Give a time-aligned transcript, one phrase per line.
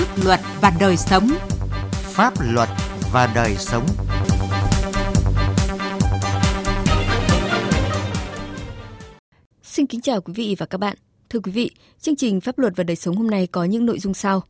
[0.00, 1.28] Pháp luật và đời sống.
[1.92, 2.68] Pháp luật
[3.12, 3.86] và đời sống.
[9.62, 10.96] Xin kính chào quý vị và các bạn.
[11.30, 13.98] Thưa quý vị, chương trình Pháp luật và đời sống hôm nay có những nội
[13.98, 14.42] dung sau.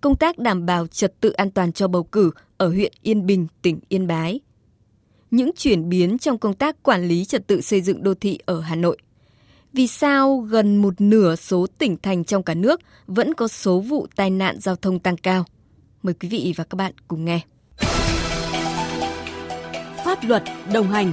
[0.00, 3.46] Công tác đảm bảo trật tự an toàn cho bầu cử ở huyện Yên Bình,
[3.62, 4.40] tỉnh Yên Bái.
[5.30, 8.60] Những chuyển biến trong công tác quản lý trật tự xây dựng đô thị ở
[8.60, 8.96] Hà Nội–
[9.72, 14.06] vì sao gần một nửa số tỉnh thành trong cả nước vẫn có số vụ
[14.16, 15.44] tai nạn giao thông tăng cao?
[16.02, 17.40] Mời quý vị và các bạn cùng nghe.
[20.04, 21.12] Pháp luật đồng hành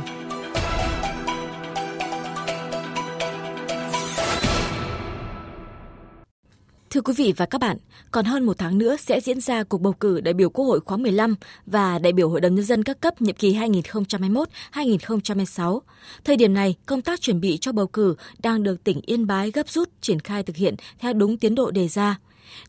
[6.89, 7.77] Thưa quý vị và các bạn,
[8.11, 10.79] còn hơn một tháng nữa sẽ diễn ra cuộc bầu cử đại biểu Quốc hội
[10.79, 13.53] khóa 15 và đại biểu Hội đồng Nhân dân các cấp nhiệm kỳ
[14.73, 15.79] 2021-2026.
[16.23, 19.51] Thời điểm này, công tác chuẩn bị cho bầu cử đang được tỉnh Yên Bái
[19.51, 22.19] gấp rút triển khai thực hiện theo đúng tiến độ đề ra.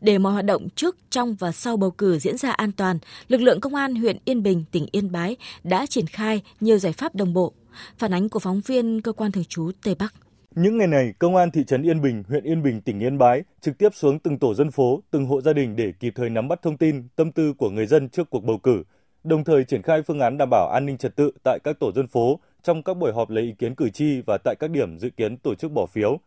[0.01, 3.41] Để mọi hoạt động trước, trong và sau bầu cử diễn ra an toàn, lực
[3.41, 7.15] lượng công an huyện Yên Bình, tỉnh Yên Bái đã triển khai nhiều giải pháp
[7.15, 7.53] đồng bộ.
[7.97, 10.13] Phản ánh của phóng viên cơ quan thường trú Tây Bắc.
[10.55, 13.43] Những ngày này, Công an thị trấn Yên Bình, huyện Yên Bình, tỉnh Yên Bái
[13.61, 16.47] trực tiếp xuống từng tổ dân phố, từng hộ gia đình để kịp thời nắm
[16.47, 18.83] bắt thông tin, tâm tư của người dân trước cuộc bầu cử,
[19.23, 21.91] đồng thời triển khai phương án đảm bảo an ninh trật tự tại các tổ
[21.91, 24.99] dân phố trong các buổi họp lấy ý kiến cử tri và tại các điểm
[24.99, 26.19] dự kiến tổ chức bỏ phiếu.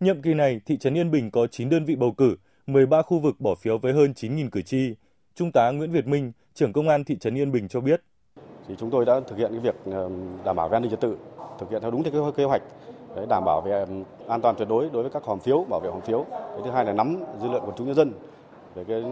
[0.00, 3.18] Nhiệm kỳ này, thị trấn Yên Bình có 9 đơn vị bầu cử, 13 khu
[3.18, 4.94] vực bỏ phiếu với hơn 9.000 cử tri.
[5.34, 8.02] Trung tá Nguyễn Việt Minh, trưởng công an thị trấn Yên Bình cho biết.
[8.68, 10.10] Thì chúng tôi đã thực hiện cái việc ờ,
[10.44, 11.16] đảm bảo an ninh trật tự,
[11.60, 12.62] thực hiện theo đúng theo kế hoạch
[13.16, 13.86] để đảm bảo về
[14.28, 16.24] an toàn tuyệt đối đối với các hòm phiếu, bảo vệ hòm phiếu.
[16.30, 18.12] Cái thứ hai là nắm dư luận của chúng nhân dân
[18.74, 19.04] về cái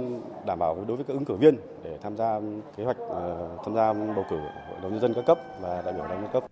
[0.47, 2.41] đảm bảo đối với các ứng cử viên để tham gia
[2.77, 5.95] kế hoạch ờ, tham gia bầu cử hội đồng nhân dân các cấp và đại
[5.95, 6.45] biểu đại các cấp.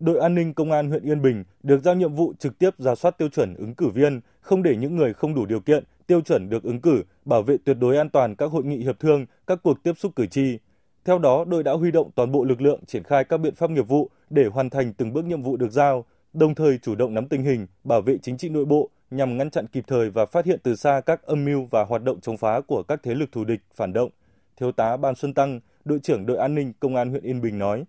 [0.00, 2.94] Đội an ninh công an huyện Yên Bình được giao nhiệm vụ trực tiếp ra
[2.94, 6.20] soát tiêu chuẩn ứng cử viên, không để những người không đủ điều kiện, tiêu
[6.20, 9.26] chuẩn được ứng cử, bảo vệ tuyệt đối an toàn các hội nghị hiệp thương,
[9.46, 10.58] các cuộc tiếp xúc cử tri.
[11.04, 13.70] Theo đó, đội đã huy động toàn bộ lực lượng triển khai các biện pháp
[13.70, 16.04] nghiệp vụ để hoàn thành từng bước nhiệm vụ được giao,
[16.36, 19.50] đồng thời chủ động nắm tình hình, bảo vệ chính trị nội bộ nhằm ngăn
[19.50, 22.36] chặn kịp thời và phát hiện từ xa các âm mưu và hoạt động chống
[22.36, 24.10] phá của các thế lực thù địch, phản động.
[24.56, 27.58] Thiếu tá Ban Xuân Tăng, đội trưởng đội an ninh công an huyện Yên Bình
[27.58, 27.84] nói: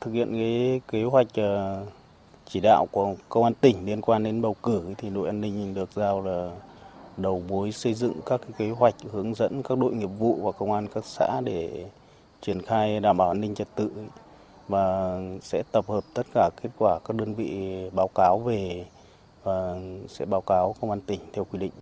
[0.00, 1.86] Thực hiện cái kế hoạch ờ,
[2.46, 5.74] chỉ đạo của công an tỉnh liên quan đến bầu cử thì đội an ninh
[5.74, 6.50] được giao là
[7.16, 10.52] đầu mối xây dựng các cái kế hoạch hướng dẫn các đội nghiệp vụ và
[10.52, 11.84] công an các xã để
[12.40, 13.90] triển khai đảm bảo an ninh trật tự
[14.68, 18.86] và sẽ tập hợp tất cả kết quả các đơn vị báo cáo về
[19.42, 19.76] và
[20.08, 21.72] sẽ báo cáo công an tỉnh theo quy định.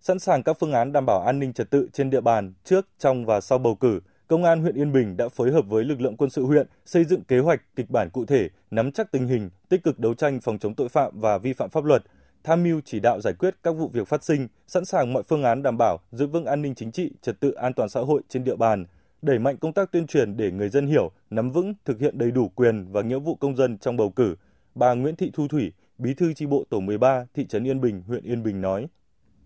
[0.00, 2.88] Sẵn sàng các phương án đảm bảo an ninh trật tự trên địa bàn trước,
[2.98, 6.00] trong và sau bầu cử, Công an huyện Yên Bình đã phối hợp với lực
[6.00, 9.28] lượng quân sự huyện xây dựng kế hoạch, kịch bản cụ thể, nắm chắc tình
[9.28, 12.02] hình, tích cực đấu tranh phòng chống tội phạm và vi phạm pháp luật,
[12.44, 15.42] tham mưu chỉ đạo giải quyết các vụ việc phát sinh, sẵn sàng mọi phương
[15.42, 18.22] án đảm bảo giữ vững an ninh chính trị, trật tự an toàn xã hội
[18.28, 18.86] trên địa bàn,
[19.22, 22.30] đẩy mạnh công tác tuyên truyền để người dân hiểu, nắm vững, thực hiện đầy
[22.30, 24.34] đủ quyền và nghĩa vụ công dân trong bầu cử.
[24.74, 28.02] Bà Nguyễn Thị Thu Thủy, Bí thư chi bộ tổ 13, thị trấn Yên Bình,
[28.06, 28.86] huyện Yên Bình nói.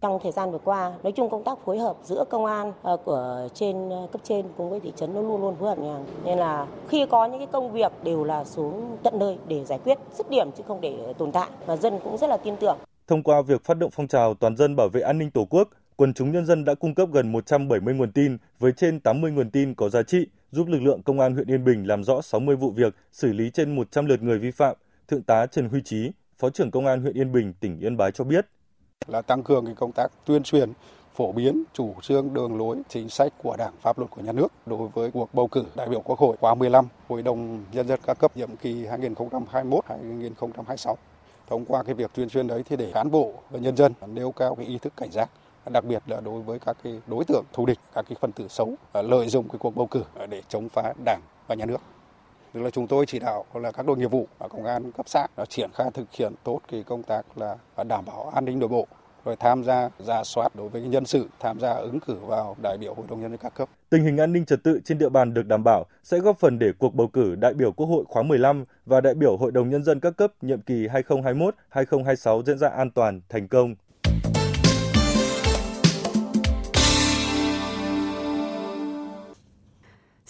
[0.01, 2.97] Trong thời gian vừa qua, nói chung công tác phối hợp giữa công an ờ,
[2.97, 6.05] của trên ờ, cấp trên cùng với thị trấn nó luôn luôn phối hợp nhàng.
[6.25, 9.79] Nên là khi có những cái công việc đều là xuống tận nơi để giải
[9.85, 12.79] quyết dứt điểm chứ không để tồn tại và dân cũng rất là tin tưởng.
[13.07, 15.69] Thông qua việc phát động phong trào toàn dân bảo vệ an ninh Tổ quốc,
[16.03, 19.51] quần chúng nhân dân đã cung cấp gần 170 nguồn tin với trên 80 nguồn
[19.51, 22.57] tin có giá trị, giúp lực lượng công an huyện Yên Bình làm rõ 60
[22.57, 24.77] vụ việc, xử lý trên 100 lượt người vi phạm.
[25.09, 28.13] Thượng tá Trần Huy Chí, Phó trưởng Công an huyện Yên Bình, tỉnh Yên Bái
[28.13, 28.47] cho biết.
[29.07, 30.73] Là tăng cường cái công tác tuyên truyền,
[31.15, 34.53] phổ biến chủ trương đường lối chính sách của Đảng, pháp luật của nhà nước
[34.67, 38.01] đối với cuộc bầu cử đại biểu Quốc hội khóa 15, Hội đồng nhân dân
[38.07, 40.95] các cấp nhiệm kỳ 2021-2026.
[41.49, 44.33] Thông qua cái việc tuyên truyền đấy thì để cán bộ và nhân dân nêu
[44.33, 45.31] cao cái ý thức cảnh giác
[45.71, 48.49] đặc biệt là đối với các cái đối tượng thù địch, các cái phần tử
[48.49, 51.65] xấu à, lợi dụng cái cuộc bầu cử à, để chống phá đảng và nhà
[51.65, 51.81] nước.
[52.53, 55.09] Tức là chúng tôi chỉ đạo là các đội nghiệp vụ và công an cấp
[55.09, 57.57] xã đã triển khai thực hiện tốt cái công tác là
[57.89, 58.87] đảm bảo an ninh nội bộ
[59.25, 62.79] rồi tham gia ra soát đối với nhân sự tham gia ứng cử vào đại
[62.79, 63.69] biểu hội đồng nhân dân các cấp.
[63.91, 66.59] Tình hình an ninh trật tự trên địa bàn được đảm bảo sẽ góp phần
[66.59, 69.71] để cuộc bầu cử đại biểu Quốc hội khóa 15 và đại biểu Hội đồng
[69.71, 70.87] nhân dân các cấp nhiệm kỳ
[71.73, 73.75] 2021-2026 diễn ra an toàn, thành công.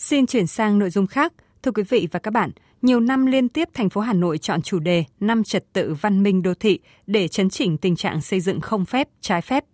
[0.03, 1.33] Xin chuyển sang nội dung khác.
[1.63, 2.51] Thưa quý vị và các bạn,
[2.83, 6.23] nhiều năm liên tiếp thành phố Hà Nội chọn chủ đề năm trật tự văn
[6.23, 9.65] minh đô thị để chấn chỉnh tình trạng xây dựng không phép, trái phép.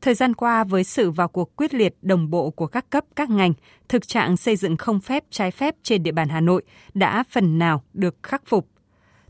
[0.00, 3.30] Thời gian qua với sự vào cuộc quyết liệt đồng bộ của các cấp các
[3.30, 3.52] ngành,
[3.88, 6.62] thực trạng xây dựng không phép, trái phép trên địa bàn Hà Nội
[6.94, 8.68] đã phần nào được khắc phục.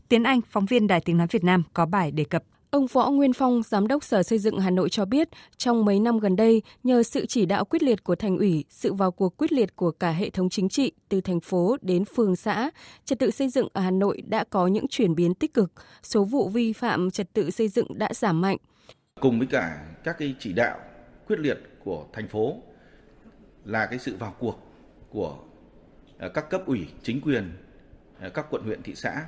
[0.09, 2.43] Tiến Anh, phóng viên Đài Tiếng nói Việt Nam có bài đề cập
[2.75, 5.99] Ông Võ Nguyên Phong, Giám đốc Sở Xây dựng Hà Nội cho biết, trong mấy
[5.99, 9.37] năm gần đây, nhờ sự chỉ đạo quyết liệt của thành ủy, sự vào cuộc
[9.37, 12.69] quyết liệt của cả hệ thống chính trị, từ thành phố đến phường xã,
[13.05, 15.71] trật tự xây dựng ở Hà Nội đã có những chuyển biến tích cực,
[16.03, 18.57] số vụ vi phạm trật tự xây dựng đã giảm mạnh.
[19.21, 20.77] Cùng với cả các cái chỉ đạo
[21.27, 22.57] quyết liệt của thành phố
[23.65, 24.59] là cái sự vào cuộc
[25.09, 25.37] của
[26.17, 27.51] ờ, các cấp ủy, chính quyền,
[28.19, 29.25] ờ, các quận huyện, thị xã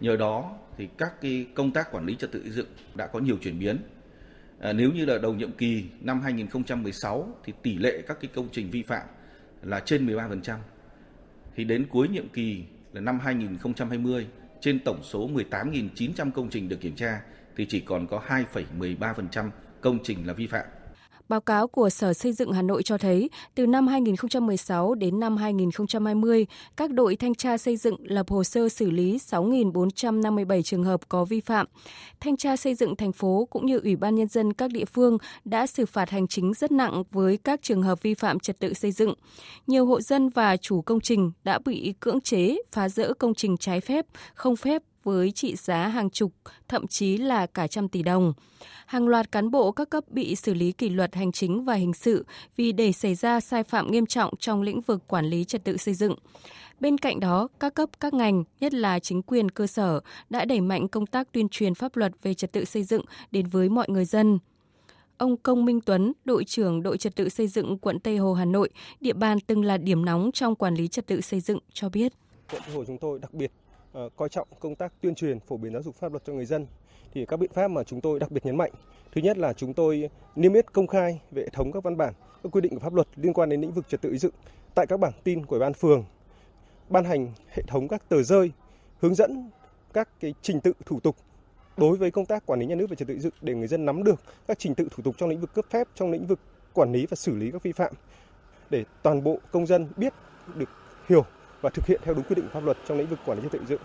[0.00, 3.18] Nhờ đó thì các cái công tác quản lý trật tự xây dựng đã có
[3.18, 3.76] nhiều chuyển biến.
[4.60, 8.48] À, nếu như là đầu nhiệm kỳ năm 2016 thì tỷ lệ các cái công
[8.52, 9.06] trình vi phạm
[9.62, 10.58] là trên 13%.
[11.56, 14.26] Thì đến cuối nhiệm kỳ là năm 2020
[14.60, 17.20] trên tổng số 18.900 công trình được kiểm tra
[17.56, 18.22] thì chỉ còn có
[18.78, 19.50] 2,13%
[19.80, 20.66] công trình là vi phạm.
[21.28, 25.36] Báo cáo của Sở Xây dựng Hà Nội cho thấy, từ năm 2016 đến năm
[25.36, 26.46] 2020,
[26.76, 31.24] các đội thanh tra xây dựng lập hồ sơ xử lý 6.457 trường hợp có
[31.24, 31.66] vi phạm.
[32.20, 35.18] Thanh tra xây dựng thành phố cũng như Ủy ban Nhân dân các địa phương
[35.44, 38.74] đã xử phạt hành chính rất nặng với các trường hợp vi phạm trật tự
[38.74, 39.14] xây dựng.
[39.66, 43.56] Nhiều hộ dân và chủ công trình đã bị cưỡng chế, phá rỡ công trình
[43.56, 46.32] trái phép, không phép với trị giá hàng chục,
[46.68, 48.32] thậm chí là cả trăm tỷ đồng.
[48.86, 51.92] Hàng loạt cán bộ các cấp bị xử lý kỷ luật hành chính và hình
[51.92, 52.26] sự
[52.56, 55.76] vì để xảy ra sai phạm nghiêm trọng trong lĩnh vực quản lý trật tự
[55.76, 56.14] xây dựng.
[56.80, 60.00] Bên cạnh đó, các cấp các ngành, nhất là chính quyền cơ sở,
[60.30, 63.46] đã đẩy mạnh công tác tuyên truyền pháp luật về trật tự xây dựng đến
[63.46, 64.38] với mọi người dân.
[65.18, 68.44] Ông Công Minh Tuấn, đội trưởng đội trật tự xây dựng quận Tây Hồ Hà
[68.44, 68.70] Nội,
[69.00, 72.12] địa bàn từng là điểm nóng trong quản lý trật tự xây dựng cho biết.
[72.50, 73.52] Quận Tây Hồ chúng tôi đặc biệt
[73.96, 76.44] Ờ, coi trọng công tác tuyên truyền phổ biến giáo dục pháp luật cho người
[76.44, 76.66] dân,
[77.14, 78.70] thì các biện pháp mà chúng tôi đặc biệt nhấn mạnh.
[79.12, 82.14] Thứ nhất là chúng tôi niêm yết công khai về hệ thống các văn bản,
[82.42, 84.32] các quy định của pháp luật liên quan đến lĩnh vực trật tự xây dựng
[84.74, 86.04] tại các bảng tin của ban phường,
[86.88, 88.52] ban hành hệ thống các tờ rơi,
[89.00, 89.50] hướng dẫn
[89.92, 91.16] các cái trình tự thủ tục
[91.76, 93.68] đối với công tác quản lý nhà nước về trật tự xây dựng để người
[93.68, 96.26] dân nắm được các trình tự thủ tục trong lĩnh vực cấp phép, trong lĩnh
[96.26, 96.40] vực
[96.72, 97.92] quản lý và xử lý các vi phạm,
[98.70, 100.12] để toàn bộ công dân biết,
[100.54, 100.68] được
[101.08, 101.24] hiểu
[101.66, 103.52] và thực hiện theo đúng quy định pháp luật trong lĩnh vực quản lý trật
[103.52, 103.80] tự xây dựng.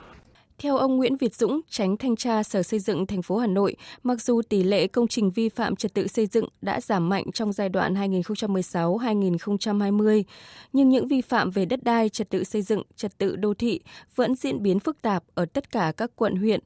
[0.57, 3.75] Theo ông Nguyễn Việt Dũng, tránh thanh tra Sở Xây dựng thành phố Hà Nội,
[4.04, 7.31] mặc dù tỷ lệ công trình vi phạm trật tự xây dựng đã giảm mạnh
[7.33, 10.24] trong giai đoạn 2016-2020,
[10.74, 13.80] nhưng những vi phạm về đất đai, trật tự xây dựng, trật tự đô thị
[14.16, 16.60] vẫn diễn biến phức tạp ở tất cả các quận huyện,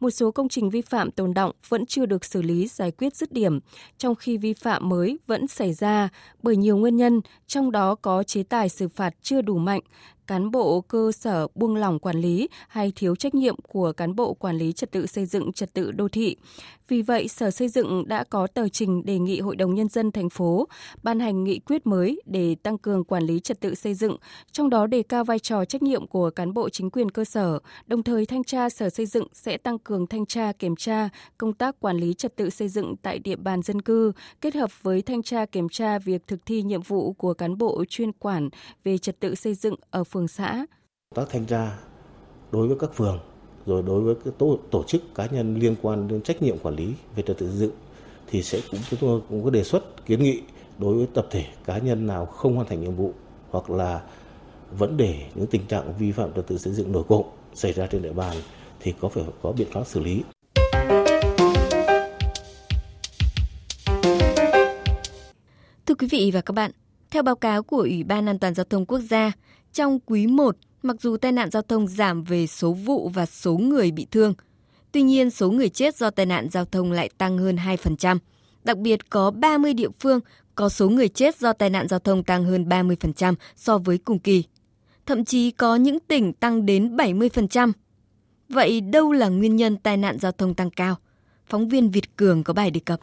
[0.00, 3.16] một số công trình vi phạm tồn động vẫn chưa được xử lý giải quyết
[3.16, 3.60] dứt điểm,
[3.98, 6.08] trong khi vi phạm mới vẫn xảy ra
[6.42, 9.80] bởi nhiều nguyên nhân, trong đó có chế tài xử phạt chưa đủ mạnh,
[10.28, 14.34] cán bộ cơ sở buông lỏng quản lý hay thiếu trách nhiệm của cán bộ
[14.34, 16.36] quản lý trật tự xây dựng trật tự đô thị.
[16.88, 20.12] Vì vậy, Sở Xây dựng đã có tờ trình đề nghị Hội đồng Nhân dân
[20.12, 20.68] thành phố
[21.02, 24.16] ban hành nghị quyết mới để tăng cường quản lý trật tự xây dựng,
[24.52, 27.58] trong đó đề cao vai trò trách nhiệm của cán bộ chính quyền cơ sở,
[27.86, 31.08] đồng thời thanh tra Sở Xây dựng sẽ tăng cường thanh tra kiểm tra
[31.38, 34.82] công tác quản lý trật tự xây dựng tại địa bàn dân cư, kết hợp
[34.82, 38.48] với thanh tra kiểm tra việc thực thi nhiệm vụ của cán bộ chuyên quản
[38.84, 40.66] về trật tự xây dựng ở phường phường xã.
[41.14, 41.78] Tác thanh tra
[42.52, 43.18] đối với các phường
[43.66, 46.76] rồi đối với các tổ, tổ chức cá nhân liên quan đến trách nhiệm quản
[46.76, 47.70] lý về trật tự xây dựng
[48.26, 50.42] thì sẽ cũng chúng tôi cũng có đề xuất kiến nghị
[50.78, 53.12] đối với tập thể cá nhân nào không hoàn thành nhiệm vụ
[53.50, 54.02] hoặc là
[54.78, 57.86] vẫn để những tình trạng vi phạm trật tự xây dựng nổi cộng xảy ra
[57.86, 58.36] trên địa bàn
[58.80, 60.22] thì có phải có biện pháp xử lý.
[65.86, 66.70] Thưa quý vị và các bạn,
[67.10, 69.32] theo báo cáo của Ủy ban An toàn giao thông quốc gia,
[69.72, 73.56] trong quý 1, mặc dù tai nạn giao thông giảm về số vụ và số
[73.56, 74.34] người bị thương,
[74.92, 78.18] tuy nhiên số người chết do tai nạn giao thông lại tăng hơn 2%.
[78.64, 80.20] Đặc biệt có 30 địa phương
[80.54, 84.18] có số người chết do tai nạn giao thông tăng hơn 30% so với cùng
[84.18, 84.44] kỳ.
[85.06, 87.72] Thậm chí có những tỉnh tăng đến 70%.
[88.48, 90.96] Vậy đâu là nguyên nhân tai nạn giao thông tăng cao?
[91.46, 93.00] Phóng viên Việt Cường có bài đề cập.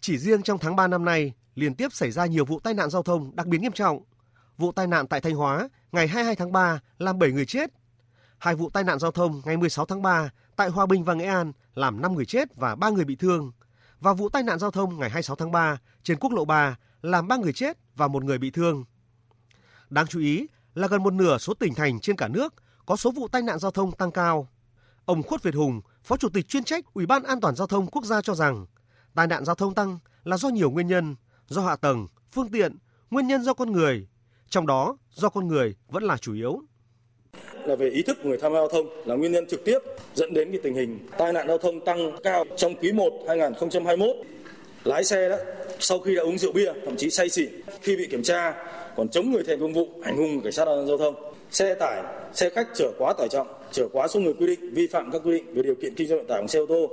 [0.00, 2.90] Chỉ riêng trong tháng 3 năm nay, liên tiếp xảy ra nhiều vụ tai nạn
[2.90, 4.02] giao thông đặc biệt nghiêm trọng.
[4.58, 7.70] Vụ tai nạn tại Thanh Hóa ngày 22 tháng 3 làm 7 người chết.
[8.38, 11.24] Hai vụ tai nạn giao thông ngày 16 tháng 3 tại Hòa Bình và Nghệ
[11.24, 13.52] An làm 5 người chết và 3 người bị thương.
[14.00, 17.28] Và vụ tai nạn giao thông ngày 26 tháng 3 trên quốc lộ 3 làm
[17.28, 18.84] 3 người chết và 1 người bị thương.
[19.90, 22.54] Đáng chú ý là gần một nửa số tỉnh thành trên cả nước
[22.86, 24.48] có số vụ tai nạn giao thông tăng cao.
[25.04, 27.86] Ông Khuất Việt Hùng, Phó Chủ tịch chuyên trách Ủy ban An toàn giao thông
[27.86, 28.66] quốc gia cho rằng,
[29.14, 31.16] tai nạn giao thông tăng là do nhiều nguyên nhân,
[31.52, 32.78] do hạ tầng, phương tiện,
[33.10, 34.06] nguyên nhân do con người,
[34.50, 36.62] trong đó do con người vẫn là chủ yếu
[37.64, 39.78] là về ý thức của người tham gia giao thông là nguyên nhân trực tiếp
[40.14, 44.16] dẫn đến cái tình hình tai nạn giao thông tăng cao trong quý 1 2021.
[44.84, 45.36] Lái xe đó
[45.78, 47.50] sau khi đã uống rượu bia, thậm chí say xỉn,
[47.82, 48.54] khi bị kiểm tra
[48.96, 51.14] còn chống người thi hành công vụ, hành hung cảnh sát giao thông.
[51.50, 54.86] Xe tải, xe khách chở quá tải trọng, chở quá số người quy định, vi
[54.86, 56.90] phạm các quy định về điều kiện kinh doanh vận tải bằng xe ô tô,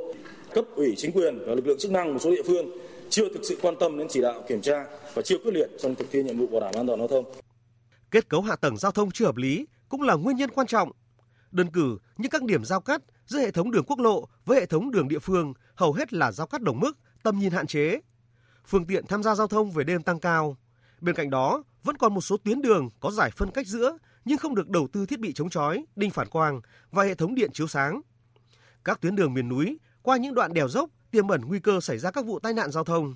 [0.54, 2.72] cấp ủy chính quyền và lực lượng chức năng một số địa phương
[3.10, 5.96] chưa thực sự quan tâm đến chỉ đạo kiểm tra và chưa quyết liệt trong
[5.96, 7.26] thực thi nhiệm vụ bảo đảm an toàn giao thông.
[8.12, 10.92] Kết cấu hạ tầng giao thông chưa hợp lý cũng là nguyên nhân quan trọng.
[11.52, 14.66] Đơn cử như các điểm giao cắt giữa hệ thống đường quốc lộ với hệ
[14.66, 18.00] thống đường địa phương hầu hết là giao cắt đồng mức, tầm nhìn hạn chế.
[18.66, 20.58] Phương tiện tham gia giao thông về đêm tăng cao.
[21.02, 24.38] Bên cạnh đó, vẫn còn một số tuyến đường có giải phân cách giữa nhưng
[24.38, 26.62] không được đầu tư thiết bị chống chói, đinh phản quang
[26.92, 28.02] và hệ thống điện chiếu sáng.
[28.84, 31.98] Các tuyến đường miền núi qua những đoạn đèo dốc tiềm ẩn nguy cơ xảy
[31.98, 33.16] ra các vụ tai nạn giao thông.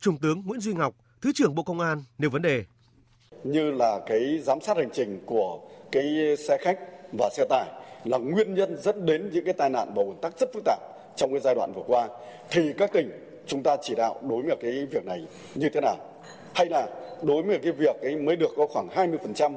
[0.00, 2.64] Trung tướng Nguyễn Duy Ngọc, Thứ trưởng Bộ Công an nêu vấn đề.
[3.44, 5.60] Như là cái giám sát hành trình của
[5.92, 6.78] cái xe khách
[7.18, 7.66] và xe tải
[8.04, 10.78] là nguyên nhân dẫn đến những cái tai nạn và ủn tắc rất phức tạp
[11.16, 12.08] trong cái giai đoạn vừa qua
[12.50, 13.10] thì các tỉnh
[13.46, 15.96] chúng ta chỉ đạo đối với cái việc này như thế nào
[16.54, 16.88] hay là
[17.22, 19.52] đối với cái việc ấy mới được có khoảng 20%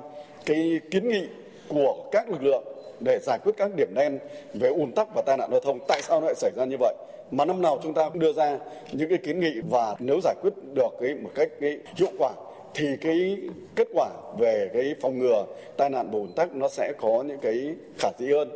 [0.46, 1.28] cái kiến nghị
[1.68, 2.64] của các lực lượng
[3.00, 4.20] để giải quyết các điểm đen
[4.54, 6.76] về ùn tắc và tai nạn giao thông tại sao nó lại xảy ra như
[6.80, 6.96] vậy
[7.32, 8.58] mà năm nào chúng ta cũng đưa ra
[8.92, 12.32] những cái kiến nghị và nếu giải quyết được cái một cách cái hiệu quả
[12.74, 13.38] thì cái
[13.76, 14.10] kết quả
[14.40, 15.46] về cái phòng ngừa
[15.78, 18.52] tai nạn ùn tắc nó sẽ có những cái khả dĩ hơn.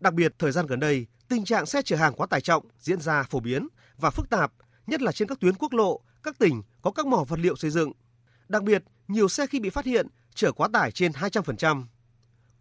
[0.00, 3.00] Đặc biệt thời gian gần đây, tình trạng xe chở hàng quá tải trọng diễn
[3.00, 4.52] ra phổ biến và phức tạp,
[4.86, 7.70] nhất là trên các tuyến quốc lộ, các tỉnh có các mỏ vật liệu xây
[7.70, 7.92] dựng.
[8.48, 11.84] Đặc biệt, nhiều xe khi bị phát hiện chở quá tải trên 200%.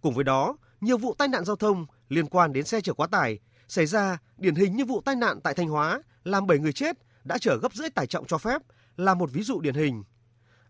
[0.01, 3.07] Cùng với đó, nhiều vụ tai nạn giao thông liên quan đến xe chở quá
[3.07, 6.73] tải xảy ra điển hình như vụ tai nạn tại Thanh Hóa làm 7 người
[6.73, 8.61] chết đã chở gấp rưỡi tải trọng cho phép
[8.97, 10.03] là một ví dụ điển hình.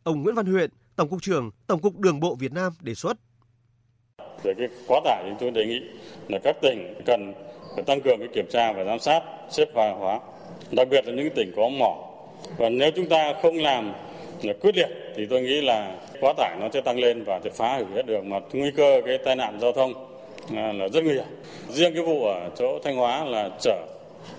[0.04, 3.18] Ông Nguyễn Văn Huyện, Tổng cục trưởng Tổng cục Đường bộ Việt Nam đề xuất.
[4.44, 5.82] Về cái quá tải thì tôi đề nghị
[6.30, 7.34] là các tỉnh cần
[7.76, 10.20] phải tăng cường cái kiểm tra và giám sát xếp hàng hóa,
[10.72, 12.04] đặc biệt là những tỉnh có mỏ.
[12.58, 13.94] Và nếu chúng ta không làm
[14.42, 17.50] là quyết liệt thì tôi nghĩ là quá tải nó sẽ tăng lên và sẽ
[17.50, 20.07] phá hủy hết đường mà nguy cơ cái tai nạn giao thông
[20.56, 21.26] À, là rất nguy hiểm.
[21.70, 23.88] Riêng cái vụ ở chỗ Thanh Hóa là chở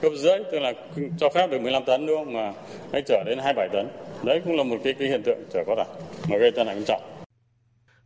[0.03, 0.73] gấp rưỡi tức là
[1.19, 2.53] cho phép được 15 tấn đúng không mà
[2.93, 3.89] anh chở đến 27 tấn.
[4.25, 5.87] Đấy cũng là một cái, cái hiện tượng chở quá tải
[6.31, 7.03] mà gây tai nạn nghiêm trọng.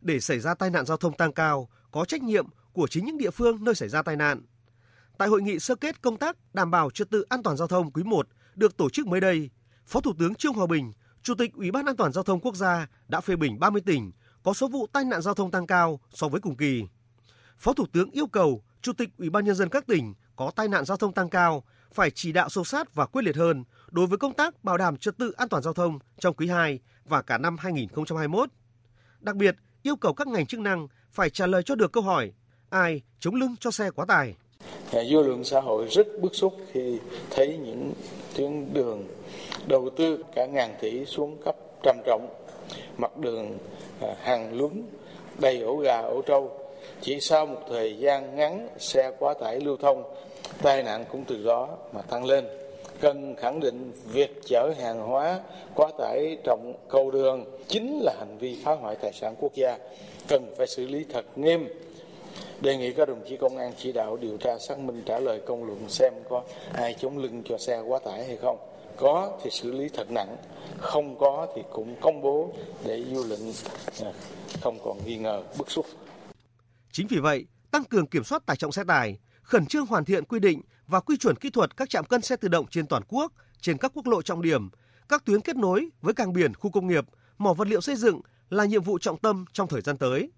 [0.01, 3.17] Để xảy ra tai nạn giao thông tăng cao, có trách nhiệm của chính những
[3.17, 4.41] địa phương nơi xảy ra tai nạn.
[5.17, 7.91] Tại hội nghị sơ kết công tác đảm bảo trật tự an toàn giao thông
[7.91, 9.49] quý 1 được tổ chức mới đây,
[9.85, 10.91] Phó Thủ tướng Trương Hòa Bình,
[11.23, 14.11] Chủ tịch Ủy ban An toàn giao thông quốc gia đã phê bình 30 tỉnh
[14.43, 16.83] có số vụ tai nạn giao thông tăng cao so với cùng kỳ.
[17.63, 20.67] Phó Thủ tướng yêu cầu Chủ tịch Ủy ban nhân dân các tỉnh có tai
[20.67, 24.07] nạn giao thông tăng cao phải chỉ đạo sâu sát và quyết liệt hơn đối
[24.07, 27.21] với công tác bảo đảm trật tự an toàn giao thông trong quý 2 và
[27.21, 28.49] cả năm 2021.
[29.19, 32.31] Đặc biệt, yêu cầu các ngành chức năng phải trả lời cho được câu hỏi
[32.69, 34.35] ai chống lưng cho xe quá tải.
[34.91, 37.93] Dư luận xã hội rất bức xúc khi thấy những
[38.35, 39.07] tuyến đường
[39.67, 42.29] đầu tư cả ngàn tỷ xuống cấp trầm trọng,
[42.97, 43.57] mặt đường
[44.01, 44.71] à, hàng lún
[45.39, 46.62] đầy ổ gà ổ trâu.
[47.01, 50.03] Chỉ sau một thời gian ngắn xe quá tải lưu thông,
[50.61, 52.47] tai nạn cũng từ đó mà tăng lên.
[52.99, 55.39] Cần khẳng định việc chở hàng hóa
[55.75, 59.77] quá tải trọng cầu đường chính là hành vi phá hoại tài sản quốc gia,
[60.27, 61.67] cần phải xử lý thật nghiêm.
[62.61, 65.41] Đề nghị các đồng chí công an chỉ đạo điều tra xác minh trả lời
[65.45, 66.41] công luận xem có
[66.73, 68.57] ai chống lưng cho xe quá tải hay không.
[68.97, 70.35] Có thì xử lý thật nặng
[70.77, 72.49] không có thì cũng công bố
[72.85, 73.53] để dư luận
[74.03, 74.11] à,
[74.61, 75.85] không còn nghi ngờ bức xúc
[76.93, 80.25] chính vì vậy tăng cường kiểm soát tải trọng xe tải khẩn trương hoàn thiện
[80.25, 83.03] quy định và quy chuẩn kỹ thuật các trạm cân xe tự động trên toàn
[83.07, 84.69] quốc trên các quốc lộ trọng điểm
[85.09, 87.05] các tuyến kết nối với cảng biển khu công nghiệp
[87.37, 90.31] mỏ vật liệu xây dựng là nhiệm vụ trọng tâm trong thời gian tới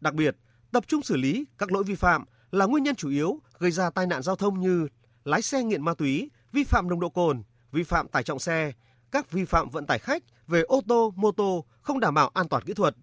[0.00, 0.36] đặc biệt
[0.72, 3.90] tập trung xử lý các lỗi vi phạm là nguyên nhân chủ yếu gây ra
[3.90, 4.88] tai nạn giao thông như
[5.24, 7.42] lái xe nghiện ma túy, vi phạm nồng độ cồn,
[7.72, 8.72] vi phạm tải trọng xe,
[9.10, 12.48] các vi phạm vận tải khách về ô tô, mô tô không đảm bảo an
[12.48, 12.96] toàn kỹ thuật.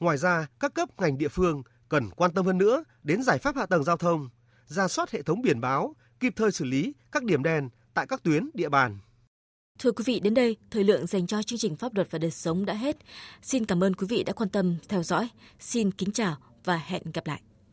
[0.00, 3.56] Ngoài ra, các cấp ngành địa phương cần quan tâm hơn nữa đến giải pháp
[3.56, 4.28] hạ tầng giao thông,
[4.66, 8.22] ra soát hệ thống biển báo, kịp thời xử lý các điểm đen tại các
[8.22, 8.98] tuyến địa bàn.
[9.78, 12.30] Thưa quý vị, đến đây, thời lượng dành cho chương trình Pháp luật và đời
[12.30, 12.96] sống đã hết.
[13.42, 15.28] Xin cảm ơn quý vị đã quan tâm theo dõi.
[15.60, 17.42] Xin kính chào và hẹn gặp lại.